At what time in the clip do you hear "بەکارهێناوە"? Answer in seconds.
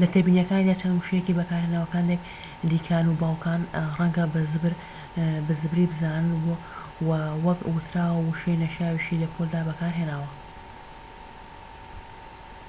1.38-1.90, 9.68-10.28